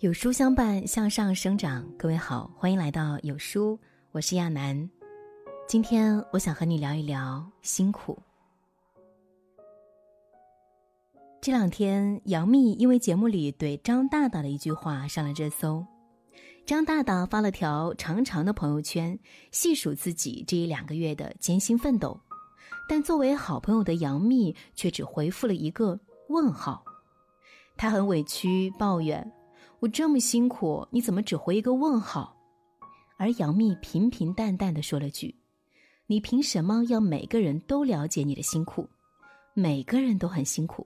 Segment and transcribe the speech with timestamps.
[0.00, 1.84] 有书相伴，向上生长。
[1.98, 3.76] 各位好，欢迎来到有书，
[4.12, 4.88] 我是亚楠。
[5.66, 8.16] 今天我想和你聊一聊辛苦。
[11.42, 15.84] 这两天，杨幂因为节目里怼张大大的一句话上了热搜。
[16.64, 19.18] 张大大发了条长长的朋友圈，
[19.50, 22.16] 细数自己这一两个月的艰辛奋斗，
[22.88, 26.84] 但作为好朋友的杨幂却只回复了一个问号。
[27.76, 29.28] 她很委屈，抱怨。
[29.80, 32.36] 我这么辛苦，你怎么只回一个问号？
[33.16, 35.36] 而杨幂平平淡淡的说了句
[36.06, 38.88] ：“你凭什么要每个人都了解你的辛苦？
[39.54, 40.84] 每个人都很辛苦。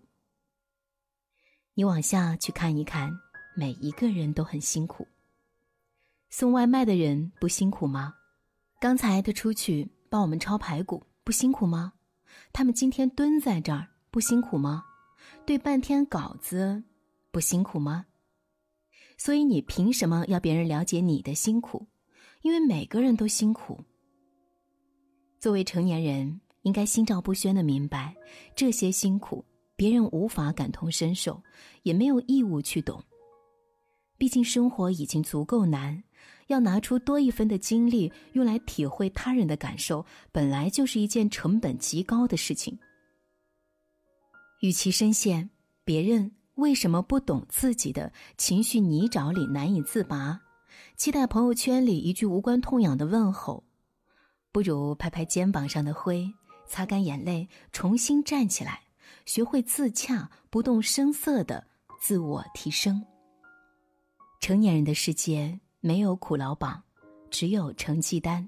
[1.72, 3.10] 你往下去看一看，
[3.56, 5.06] 每一个人都很辛苦。
[6.28, 8.14] 送外卖的人不辛苦吗？
[8.78, 11.94] 刚才他出去帮我们抄排骨不辛苦吗？
[12.52, 14.84] 他们今天蹲在这儿不辛苦吗？
[15.46, 16.82] 对半天稿子
[17.30, 18.04] 不辛苦吗？”
[19.16, 21.86] 所以你凭什么要别人了解你的辛苦？
[22.42, 23.78] 因为每个人都辛苦。
[25.38, 28.14] 作为成年人，应该心照不宣的明白，
[28.56, 29.44] 这些辛苦
[29.76, 31.42] 别人无法感同身受，
[31.82, 33.02] 也没有义务去懂。
[34.18, 36.02] 毕竟生活已经足够难，
[36.46, 42.78] 要拿出多一分的精力用来体会他人的感受，本来就是一件成本极高的事情。
[44.60, 45.50] 与其深陷
[45.84, 46.32] 别人。
[46.56, 50.40] 为什么不懂自己的情绪泥沼里难以自拔？
[50.96, 53.64] 期待朋友圈里一句无关痛痒的问候，
[54.52, 56.30] 不如拍拍肩膀上的灰，
[56.66, 58.82] 擦干眼泪，重新站起来，
[59.24, 61.66] 学会自洽，不动声色的
[62.00, 63.02] 自我提升。
[64.40, 66.82] 成年人的世界没有苦劳榜，
[67.30, 68.46] 只有成绩单。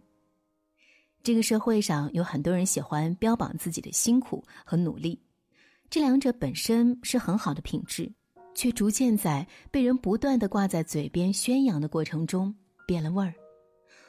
[1.22, 5.23] 这个社会上有很多人喜欢标榜自己的辛苦和努力。
[5.94, 8.12] 这两者本身是很好的品质，
[8.52, 12.52] 却逐渐在被人不断的挂在嘴边宣扬的过程中
[12.84, 13.32] 变了味儿，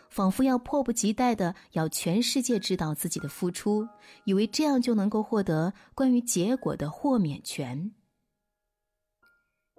[0.09, 3.87] 仿佛要迫不及待的要全世界知道自己的付出，
[4.23, 7.91] 以为这样就能够获得关于结果的豁免权。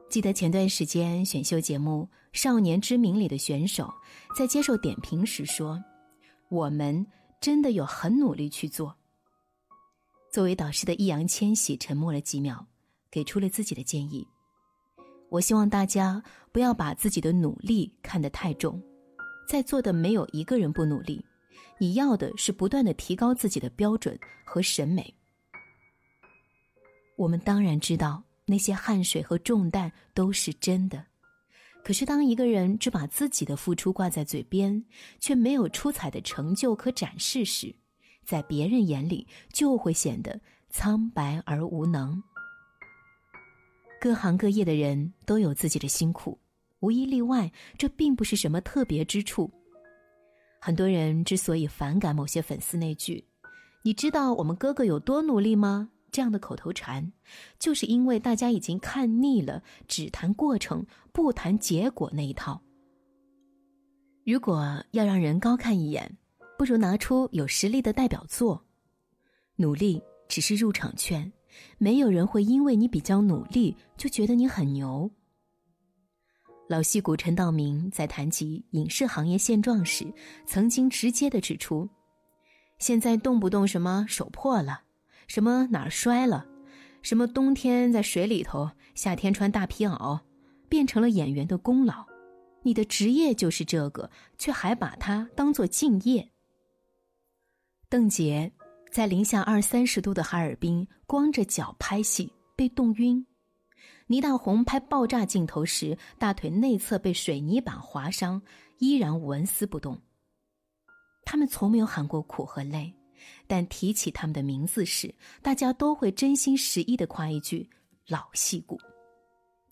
[0.09, 3.93] 记得前段时间选秀节目《少年之名》里的选手
[4.39, 5.83] 在接受点评时说
[6.51, 7.05] ：“我们
[7.41, 8.95] 真的有很努力去做。”
[10.37, 12.67] 作为导师的易烊千玺沉默了几秒，
[13.11, 14.29] 给出了自己的建议。
[15.31, 18.79] 我希望大家不要把自己的努力看得太重，
[19.49, 21.25] 在座的没有一个人不努力。
[21.79, 24.15] 你要的是不断的提高自己的标准
[24.45, 25.15] 和审美。
[27.17, 31.03] 我们当然知道那些汗水和重担都是真的，
[31.83, 34.85] 可是当一个人只把自己的付出挂在嘴边，
[35.19, 37.75] 却没有出彩的成就可展示时，
[38.27, 40.39] 在别人眼里就会显得
[40.69, 42.23] 苍白而无能。
[43.99, 46.39] 各行各业的人都有自己的辛苦，
[46.81, 49.51] 无一例外，这并不是什么特别之处。
[50.61, 53.25] 很多人之所以反感某些粉丝那句
[53.83, 57.13] “你知道我们哥哥有多努力吗”这样的口头禅，
[57.59, 62.61] 就是因为大家已经看腻了只谈过程不谈结果那一套。
[64.25, 66.17] 如果要让人高看一眼，
[66.59, 68.65] 不如拿出有实力的代表作，
[69.57, 71.31] 努力只是入场券，
[71.79, 75.11] 没有人会因为你比较努力就觉得你很牛。
[76.69, 80.13] 老戏骨陈道明在谈及影视行业现状时，
[80.45, 81.89] 曾经直接的指出，
[82.79, 84.83] 现在动不动什么手破了，
[85.29, 86.47] 什么哪儿摔了，
[87.03, 90.19] 什么冬天在水里头，夏天穿大皮袄，
[90.69, 92.05] 变成了演员的功劳。
[92.63, 96.33] 你的职业就是这个，却还把它当做敬业。
[97.97, 98.51] 邓婕
[98.93, 103.25] 在零下二三十度的哈尔滨光着脚拍戏被冻晕，
[104.07, 108.43] 倪大红拍爆炸镜头时大腿内侧被水泥板划伤，
[108.77, 109.99] 依然纹丝不动。
[111.25, 112.93] 他们从没有喊过苦和累，
[113.47, 117.67] 但提起他们的名字时，大家都会真心实意的夸一句
[118.07, 118.79] “老戏骨”。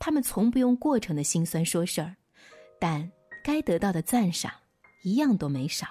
[0.00, 2.16] 他们从不用过程的辛酸说事儿，
[2.81, 3.12] 但
[3.44, 4.50] 该得到的赞赏
[5.02, 5.88] 一样都没少。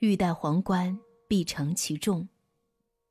[0.00, 0.96] 欲戴皇冠，
[1.26, 2.28] 必承其重。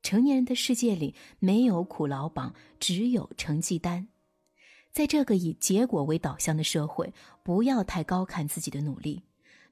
[0.02, 4.08] 成年人的世界里没有苦劳榜，只有成绩单。
[4.90, 7.12] 在这个以结果为导向的社会，
[7.42, 9.22] 不要太高看自己的努力。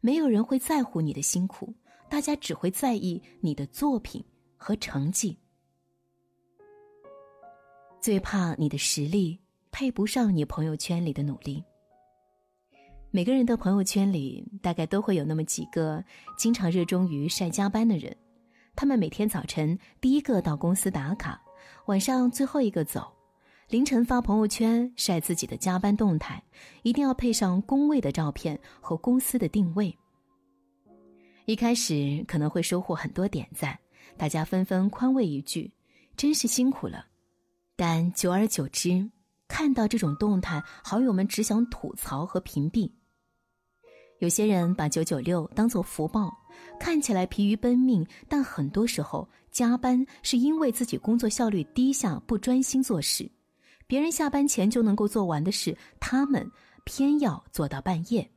[0.03, 1.73] 没有人会在乎你的辛苦，
[2.11, 4.23] 大家只会在意你的作品
[4.59, 5.39] 和成绩。
[7.99, 9.41] 最怕你的实力
[9.73, 11.65] 配不上你朋友圈里的努力。
[13.17, 16.05] 每个人的朋友圈里，大概都会有那么几个
[16.37, 18.15] 经常热衷于晒加班的人。
[18.75, 21.41] 他们每天早晨第一个到公司打卡，
[21.87, 23.11] 晚上最后一个走。
[23.71, 26.43] 凌晨发朋友圈晒自己的加班动态，
[26.83, 29.97] 一定要配上工位的照片和公司的定位。
[31.47, 33.79] 一开始可能会收获很多点赞，
[34.19, 35.73] 大家纷纷宽慰一句
[36.19, 37.07] ：“真是辛苦了。”
[37.77, 39.11] 但久而久之，
[39.49, 42.93] 看到这种动态，好友们只想吐槽和屏蔽。
[44.19, 46.35] 有些人把九九六当做福报，
[46.81, 53.31] 看起来疲于奔命，但很多时候加班是因为自己工作效率低下，不专心做事。
[53.87, 56.51] 别人下班前就能够做完的事，他们
[56.85, 58.29] 偏要做到半夜。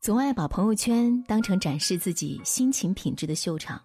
[0.00, 3.80] 总爱把朋友圈当成展示自己心情品质的秀场，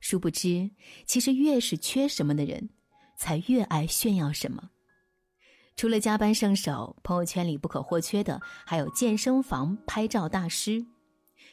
[0.00, 0.68] 殊不知，
[1.06, 2.68] 其实越是缺什么的人，
[3.16, 4.68] 才越爱炫耀什么。
[5.80, 10.84] 除了加班圣手，朋友圈里不可或缺的还有健身房拍照大师，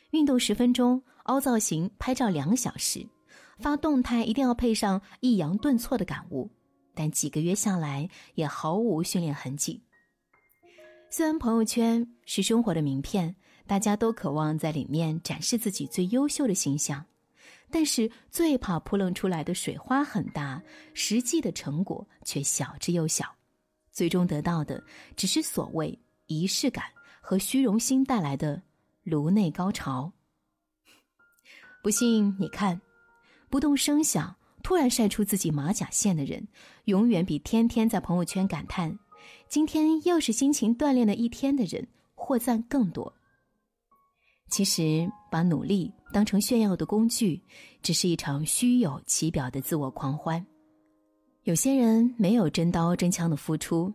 [0.09, 3.07] 运动十分钟，凹造型拍照两小时，
[3.57, 6.51] 发动态一定要配上抑扬顿挫的感悟，
[6.93, 9.81] 但几个月下来也毫无训练痕迹。
[11.09, 13.33] 虽然朋友圈是生活的名片，
[13.65, 17.01] 大家都渴望在里面展示自己最优秀的形象，
[17.71, 20.61] 但是最怕扑棱出来的水花很大，
[20.93, 23.36] 实际的成果却小之又小。
[23.97, 24.83] 最终得到的
[25.15, 25.97] 只是所谓
[26.27, 26.85] 仪式感
[27.19, 28.61] 和虚荣心带来的
[29.01, 30.13] 颅内高潮。
[31.81, 32.79] 不信你看，
[33.49, 36.47] 不动声响突然晒出自己马甲线的人，
[36.85, 38.95] 永远比天天在朋友圈感叹
[39.49, 43.11] “今天又是辛勤锻炼的一天”的人获赞更多。
[44.51, 47.41] 其实，把努力当成炫耀的工具，
[47.81, 50.45] 只是一场虚有其表的自我狂欢。
[51.47, 53.93] 有些人没有真刀真枪的付出，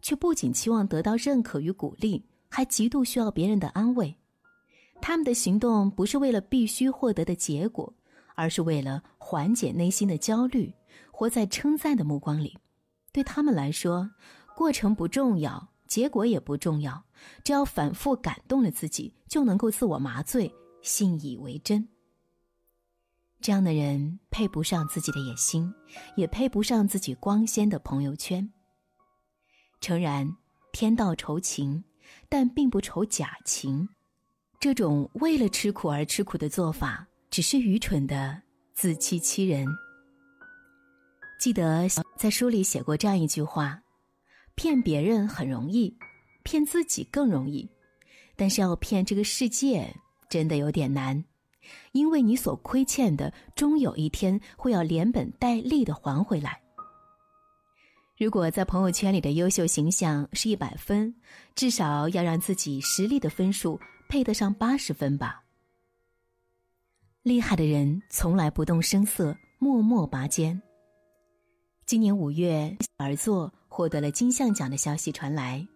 [0.00, 4.16] 却不仅期望得到认可与鼓励，还极度需要别人的安慰。
[4.98, 7.92] 他们的行动不是为了必须获得的结果，
[8.34, 10.72] 而是为了缓解内心的焦虑，
[11.10, 12.56] 活在称赞的目光里。
[13.12, 14.08] 对他们来说，
[14.56, 17.04] 过程不重要，结果也不重要，
[17.44, 20.50] 只要反复感动了自己，就能够自我麻醉，
[20.80, 21.86] 信以为真。
[23.40, 25.72] 这样的人配不上自己的野心，
[26.16, 28.50] 也配不上自己光鲜的朋友圈。
[29.80, 30.36] 诚然，
[30.72, 31.84] 天道酬勤，
[32.28, 33.88] 但并不酬假勤。
[34.58, 38.42] 这种为了吃苦而吃苦的做法，只是愚蠢的
[38.72, 39.66] 自欺欺人。
[41.38, 41.86] 记得
[42.16, 43.80] 在书里写过这样一句话：
[44.54, 45.94] 骗别人很容易，
[46.42, 47.70] 骗自己更容易，
[48.34, 49.94] 但是要骗这个世界，
[50.30, 51.22] 真的有点难。
[51.92, 56.60] 因为你所亏欠的，终有一天会要连本带利的还回来。
[58.18, 61.14] 如果在朋友圈里的优秀形象是一百分，
[61.54, 63.78] 至少要让自己实力的分数
[64.08, 65.42] 配得上八十分吧。
[67.22, 70.62] 厉害的人从来不动声色，默默拔尖。
[71.84, 75.66] 今年五月，而作获得了金像奖的消息传来，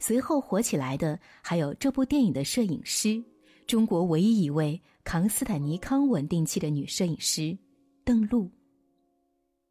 [0.00, 3.22] 随后火起来的还有这部电影的摄影师。
[3.66, 7.56] 中国唯一一位扛斯坦尼康稳定器的女摄影师，
[8.04, 8.50] 邓璐。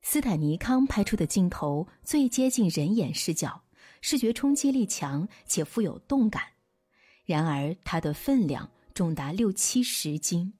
[0.01, 3.61] 斯坦尼康拍出的镜头最接近人眼视角，
[4.01, 6.43] 视觉冲击力强且富有动感。
[7.25, 10.53] 然而，它的分量重达六七十斤。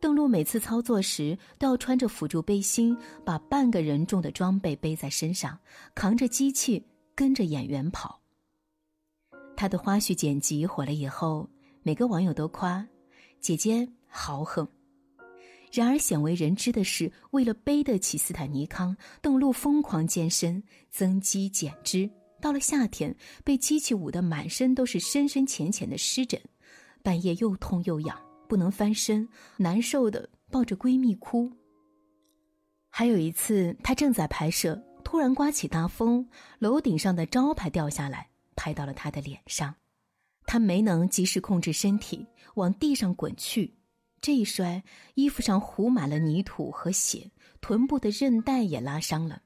[0.00, 5.58] 邓璐每次操作时都要穿着辅助背心，把半个人重的装备背在身上，
[5.94, 8.20] 扛着机器跟着演员跑。
[9.56, 11.48] 他的花絮剪辑火了以后。
[11.82, 12.86] 每个网友都夸
[13.40, 14.68] 姐姐豪横，
[15.72, 22.10] 然而鲜为人知的是，为了背得起斯坦尼康，邓璐疯狂健身、增肌减脂。
[22.38, 26.38] 到了夏天，被机器捂得满身都是深深浅浅的湿疹，
[27.02, 31.50] 半夜又痛又痒，不能翻身，难受的抱着闺蜜哭。
[32.90, 39.74] 还有一次，她正在拍摄，突然刮起大风，楼顶上的招牌掉下来，拍到了她的脸上。
[40.46, 43.74] 他没能及时控制身体，往地上滚去，
[44.20, 44.82] 这一摔，
[45.14, 47.30] 衣服上糊满了泥土和血，
[47.60, 49.42] 臀部的韧带也拉伤了。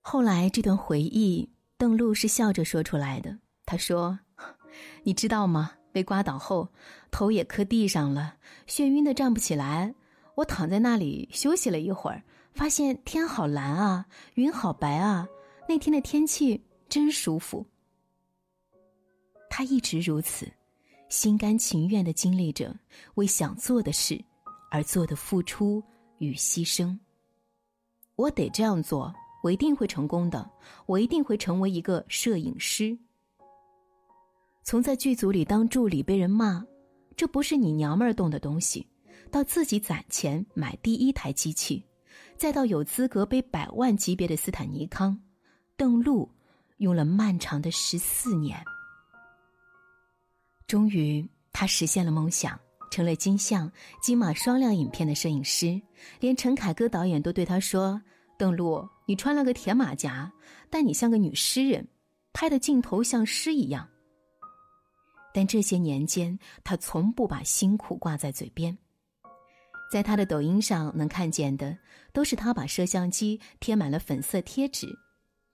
[0.00, 3.38] 后来这段回忆，邓璐是笑着说出来的。
[3.66, 4.18] 他说
[5.04, 5.72] ：“你知道吗？
[5.92, 6.68] 被刮倒后，
[7.10, 9.94] 头也磕地上了，眩晕的站不起来。
[10.36, 12.22] 我躺在那里休息了一会儿，
[12.54, 15.26] 发现天好蓝啊，云好白啊，
[15.68, 17.66] 那天的天气真舒服。”
[19.58, 20.46] 他一直如此，
[21.08, 22.72] 心甘情愿的经历着
[23.16, 24.24] 为想做的事
[24.70, 25.82] 而做的付出
[26.18, 26.96] 与牺牲。
[28.14, 29.12] 我得这样做，
[29.42, 30.48] 我一定会成功的，
[30.86, 32.96] 我一定会成为一个摄影师。
[34.62, 36.64] 从在剧组里当助理被人骂，
[37.16, 38.86] 这不是你娘们儿动的东西，
[39.28, 41.84] 到自己攒钱买第一台机器，
[42.36, 45.20] 再到有资格背百万级别的斯坦尼康，
[45.76, 46.30] 邓路
[46.76, 48.56] 用了漫长的十四年。
[50.68, 52.60] 终于，他实现了梦想，
[52.90, 53.72] 成了金像、
[54.02, 55.80] 金马双料影片的摄影师。
[56.20, 57.98] 连陈凯歌导演都对他说
[58.38, 60.30] ：“邓璐，你穿了个铁马甲，
[60.68, 61.88] 但你像个女诗人，
[62.34, 63.88] 拍的镜头像诗一样。”
[65.32, 68.76] 但这些年间，他从不把辛苦挂在嘴边。
[69.90, 71.78] 在他的抖音上能看见的，
[72.12, 74.86] 都是他把摄像机贴满了粉色贴纸，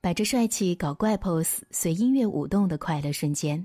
[0.00, 3.64] 摆着帅气搞怪 pose、随音乐舞动的快乐瞬间。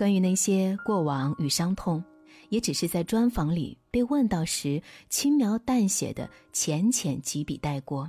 [0.00, 2.02] 关于那些过往与伤痛，
[2.48, 8.08] 也只是在专访里被问到时轻描淡写的浅浅几笔带过。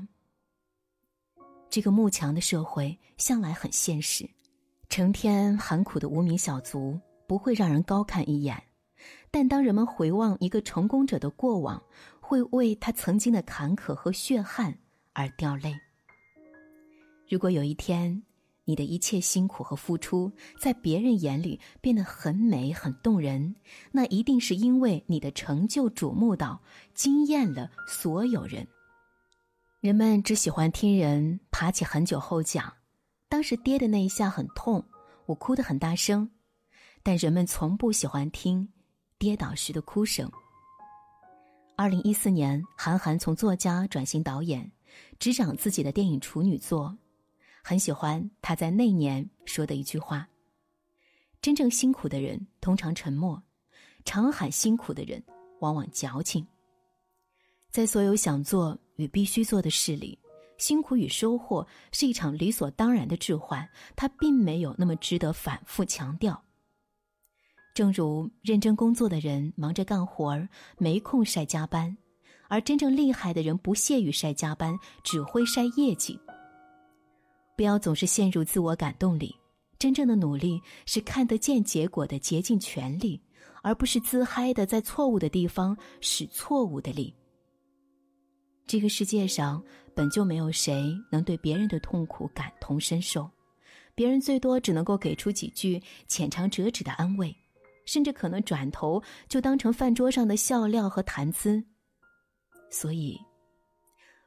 [1.69, 4.25] 这个慕强的社会向来很现实，
[4.87, 8.63] 成天喊苦的无名小卒不会让人高看一眼。
[9.29, 11.83] 但当人们回望一个成功者的过往，
[12.21, 14.73] 会为他曾经的坎坷和血汗
[15.11, 15.75] 而掉泪。
[17.27, 18.23] 如果有一天，
[18.71, 23.53] 你的一切辛苦和付出在别人眼里变得很美、很动人，
[23.91, 26.57] 那一定是因为你的成就瞩目到
[26.93, 28.65] 惊艳了所有人。
[29.81, 32.71] 人们只喜欢听人爬起很久后讲，
[33.27, 34.81] 当时跌的那一下很痛，
[35.25, 36.31] 我哭得很大声，
[37.03, 38.69] 但人们从不喜欢听。
[39.17, 40.31] 跌倒时的哭声。
[41.75, 44.71] 二零一四年，韩寒从作家转型导演，
[45.19, 46.97] 执掌自己的电影处女作。
[47.63, 50.27] 很喜欢他在那年说的一句话
[51.41, 53.41] ：“真正辛苦的人通常沉默，
[54.03, 55.23] 常喊辛苦的人
[55.59, 56.45] 往往矫情。”
[57.69, 60.19] 在所有想做与必须做的事里，
[60.57, 66.43] 辛苦与收获是一场理所当然的置换，它并没有那么值得反复强调。
[67.73, 71.95] 正如认真工作的人忙着干活儿，没空晒加班；
[72.49, 76.19] 而真正厉害的人不屑于晒加班，只会晒业绩。
[77.61, 79.35] 不要总是陷入自我感动里，
[79.77, 83.21] 真正的努力是看得见结果的竭尽全力，
[83.61, 87.13] 而不是自嗨的在错误的地方使错误的力。
[88.65, 89.63] 这个世界上
[89.93, 93.29] 本就没有谁能对别人的痛苦感同身受，
[93.93, 97.31] 别人最多只能够给出几句浅尝辄止的安慰。
[97.85, 98.99] 甚至可能转头
[99.29, 101.63] 就当成饭桌上的笑料和谈资，
[102.71, 103.21] 所以，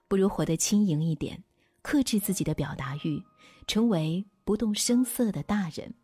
[0.06, 1.42] 不如活得轻盈一点，
[1.84, 3.22] 克制自己的表达欲，
[3.66, 5.94] 成为不动声色的大人。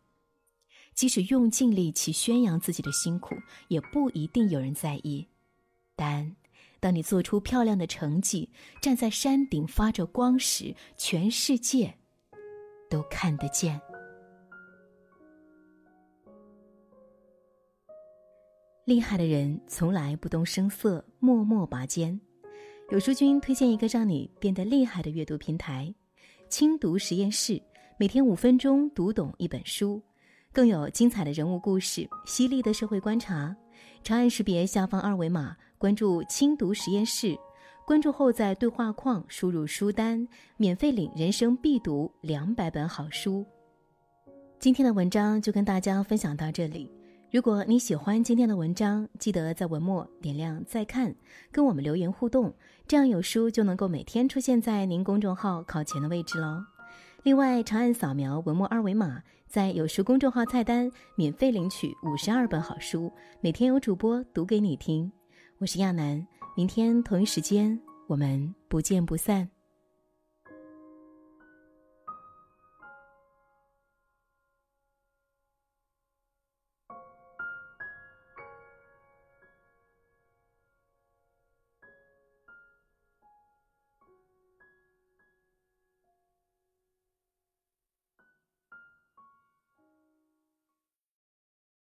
[0.93, 3.33] 即使用尽力气宣扬自己的辛苦，
[3.67, 5.27] 也不一定有人在意。
[5.95, 6.35] 但，
[6.79, 8.47] 当你做出漂亮的成绩，
[8.79, 11.91] 站在山顶发着光时，全世界
[12.87, 13.81] 都看得见。
[18.85, 22.21] 厉害的人从来不动声色，默默拔尖。
[22.91, 25.93] 有书君推荐一个让你变得厉害的阅读平台——
[26.49, 27.57] 轻读实验室，
[27.95, 30.01] 每天五分钟读懂一本书，
[30.51, 33.55] 更有精彩的人物故事、犀利的社会观察。
[34.03, 37.33] 长按识别下方二维码，关注轻读实验室。
[37.87, 43.45] 关注后，在对话框输入书单，免费领人生必读两百本好书。
[44.59, 46.91] 今天的文章就跟大家分享到这里。
[47.31, 51.15] 如果你喜欢今天的文章，记得在文末点亮再看，
[51.49, 52.53] 跟我们留言互动，
[52.85, 56.61] 这样有书就能够每天出现在您公众号靠前的位置喽。
[57.23, 63.09] 另外，长按扫描文末二维码，在有书公众号菜单免费领取五十二本好书，
[63.39, 65.09] 每天有主播读给你听。
[65.59, 69.49] 我是亚楠，明天同一时间我们不见不散。